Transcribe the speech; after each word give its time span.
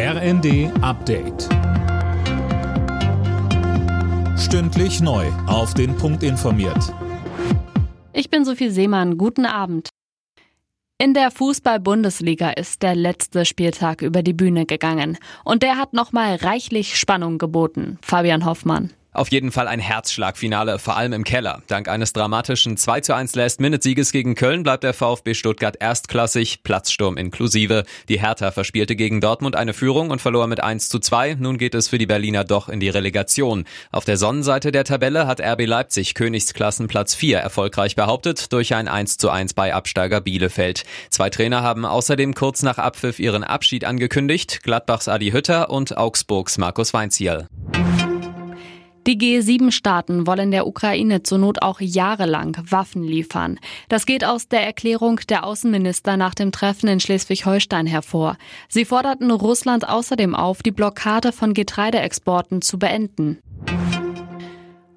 RND 0.00 0.70
Update. 0.80 1.48
Stündlich 4.38 5.00
neu. 5.00 5.26
Auf 5.48 5.74
den 5.74 5.96
Punkt 5.96 6.22
informiert. 6.22 6.94
Ich 8.12 8.30
bin 8.30 8.44
Sophie 8.44 8.70
Seemann. 8.70 9.18
Guten 9.18 9.44
Abend. 9.44 9.88
In 10.98 11.14
der 11.14 11.32
Fußball-Bundesliga 11.32 12.50
ist 12.50 12.82
der 12.84 12.94
letzte 12.94 13.44
Spieltag 13.44 14.00
über 14.02 14.22
die 14.22 14.34
Bühne 14.34 14.66
gegangen. 14.66 15.18
Und 15.42 15.64
der 15.64 15.76
hat 15.76 15.94
nochmal 15.94 16.36
reichlich 16.36 16.96
Spannung 16.96 17.38
geboten. 17.38 17.98
Fabian 18.00 18.44
Hoffmann. 18.44 18.92
Auf 19.14 19.30
jeden 19.32 19.52
Fall 19.52 19.68
ein 19.68 19.80
Herzschlagfinale, 19.80 20.78
vor 20.78 20.96
allem 20.96 21.14
im 21.14 21.24
Keller. 21.24 21.62
Dank 21.66 21.88
eines 21.88 22.12
dramatischen 22.12 22.76
2 22.76 23.00
zu 23.00 23.14
1 23.14 23.34
Last-Minute-Sieges 23.34 24.12
gegen 24.12 24.34
Köln 24.34 24.62
bleibt 24.62 24.84
der 24.84 24.92
VfB 24.92 25.32
Stuttgart 25.32 25.76
erstklassig, 25.80 26.62
Platzsturm 26.62 27.16
inklusive. 27.16 27.84
Die 28.10 28.20
Hertha 28.20 28.50
verspielte 28.50 28.96
gegen 28.96 29.22
Dortmund 29.22 29.56
eine 29.56 29.72
Führung 29.72 30.10
und 30.10 30.20
verlor 30.20 30.46
mit 30.46 30.62
1 30.62 30.90
zu 30.90 30.98
2. 30.98 31.36
Nun 31.40 31.56
geht 31.56 31.74
es 31.74 31.88
für 31.88 31.96
die 31.96 32.06
Berliner 32.06 32.44
doch 32.44 32.68
in 32.68 32.80
die 32.80 32.90
Relegation. 32.90 33.64
Auf 33.90 34.04
der 34.04 34.18
Sonnenseite 34.18 34.72
der 34.72 34.84
Tabelle 34.84 35.26
hat 35.26 35.40
RB 35.40 35.64
Leipzig 35.64 36.14
Königsklassenplatz 36.14 37.14
4 37.14 37.38
erfolgreich 37.38 37.96
behauptet 37.96 38.52
durch 38.52 38.74
ein 38.74 38.88
1 38.88 39.16
zu 39.16 39.30
1 39.30 39.54
bei 39.54 39.74
Absteiger 39.74 40.20
Bielefeld. 40.20 40.84
Zwei 41.08 41.30
Trainer 41.30 41.62
haben 41.62 41.86
außerdem 41.86 42.34
kurz 42.34 42.62
nach 42.62 42.76
Abpfiff 42.76 43.18
ihren 43.18 43.42
Abschied 43.42 43.86
angekündigt, 43.86 44.62
Gladbachs 44.62 45.08
Adi 45.08 45.30
Hütter 45.30 45.70
und 45.70 45.96
Augsburgs 45.96 46.58
Markus 46.58 46.92
Weinzierl. 46.92 47.48
Die 49.08 49.16
G7-Staaten 49.16 50.26
wollen 50.26 50.50
der 50.50 50.66
Ukraine 50.66 51.22
zur 51.22 51.38
Not 51.38 51.62
auch 51.62 51.80
jahrelang 51.80 52.58
Waffen 52.68 53.02
liefern. 53.02 53.58
Das 53.88 54.04
geht 54.04 54.22
aus 54.22 54.48
der 54.48 54.66
Erklärung 54.66 55.18
der 55.30 55.46
Außenminister 55.46 56.18
nach 56.18 56.34
dem 56.34 56.52
Treffen 56.52 56.88
in 56.88 57.00
Schleswig-Holstein 57.00 57.86
hervor. 57.86 58.36
Sie 58.68 58.84
forderten 58.84 59.30
Russland 59.30 59.88
außerdem 59.88 60.34
auf, 60.34 60.62
die 60.62 60.72
Blockade 60.72 61.32
von 61.32 61.54
Getreideexporten 61.54 62.60
zu 62.60 62.78
beenden. 62.78 63.38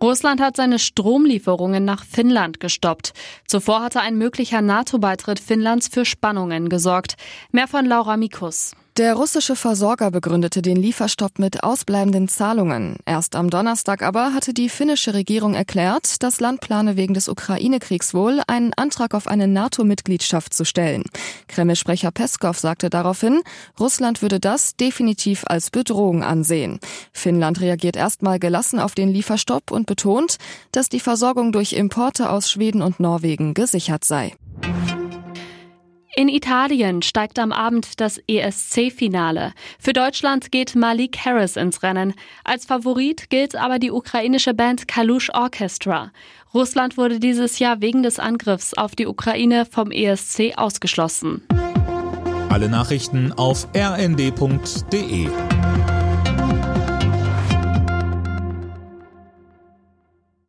Russland 0.00 0.40
hat 0.40 0.56
seine 0.56 0.78
Stromlieferungen 0.78 1.84
nach 1.84 2.04
Finnland 2.04 2.60
gestoppt. 2.60 3.12
Zuvor 3.48 3.82
hatte 3.82 4.02
ein 4.02 4.16
möglicher 4.16 4.62
NATO-Beitritt 4.62 5.40
Finnlands 5.40 5.88
für 5.88 6.04
Spannungen 6.04 6.68
gesorgt. 6.68 7.16
Mehr 7.50 7.66
von 7.66 7.84
Laura 7.84 8.16
Mikus. 8.16 8.76
Der 8.96 9.12
russische 9.12 9.56
Versorger 9.56 10.10
begründete 10.10 10.62
den 10.62 10.78
Lieferstopp 10.78 11.38
mit 11.38 11.62
ausbleibenden 11.62 12.28
Zahlungen. 12.28 12.96
Erst 13.04 13.36
am 13.36 13.50
Donnerstag 13.50 14.02
aber 14.02 14.32
hatte 14.32 14.54
die 14.54 14.70
finnische 14.70 15.12
Regierung 15.12 15.52
erklärt, 15.52 16.22
das 16.22 16.40
Land 16.40 16.62
plane 16.62 16.96
wegen 16.96 17.12
des 17.12 17.28
Ukraine-Kriegs 17.28 18.14
wohl, 18.14 18.40
einen 18.46 18.72
Antrag 18.72 19.12
auf 19.12 19.26
eine 19.28 19.48
NATO-Mitgliedschaft 19.48 20.54
zu 20.54 20.64
stellen. 20.64 21.02
Kreml-Sprecher 21.48 22.10
Peskov 22.10 22.58
sagte 22.58 22.88
daraufhin, 22.88 23.42
Russland 23.78 24.22
würde 24.22 24.40
das 24.40 24.76
definitiv 24.76 25.44
als 25.46 25.70
Bedrohung 25.70 26.24
ansehen. 26.24 26.80
Finnland 27.12 27.60
reagiert 27.60 27.96
erstmal 27.96 28.38
gelassen 28.38 28.80
auf 28.80 28.94
den 28.94 29.10
Lieferstopp 29.10 29.72
und 29.72 29.84
betont, 29.84 30.38
dass 30.72 30.88
die 30.88 31.00
Versorgung 31.00 31.52
durch 31.52 31.74
Importe 31.74 32.30
aus 32.30 32.50
Schweden 32.50 32.80
und 32.80 32.98
Norwegen 32.98 33.52
gesichert 33.52 34.04
sei. 34.04 34.32
In 36.18 36.30
Italien 36.30 37.02
steigt 37.02 37.38
am 37.38 37.52
Abend 37.52 38.00
das 38.00 38.18
ESC-Finale. 38.26 39.52
Für 39.78 39.92
Deutschland 39.92 40.50
geht 40.50 40.74
Malik 40.74 41.18
Harris 41.26 41.56
ins 41.56 41.82
Rennen. 41.82 42.14
Als 42.42 42.64
Favorit 42.64 43.28
gilt 43.28 43.54
aber 43.54 43.78
die 43.78 43.90
ukrainische 43.90 44.54
Band 44.54 44.88
Kalush 44.88 45.28
Orchestra. 45.34 46.12
Russland 46.54 46.96
wurde 46.96 47.20
dieses 47.20 47.58
Jahr 47.58 47.82
wegen 47.82 48.02
des 48.02 48.18
Angriffs 48.18 48.72
auf 48.72 48.96
die 48.96 49.06
Ukraine 49.06 49.66
vom 49.66 49.90
ESC 49.90 50.54
ausgeschlossen. 50.56 51.42
Alle 52.48 52.70
Nachrichten 52.70 53.34
auf 53.34 53.68
rnd.de 53.76 55.28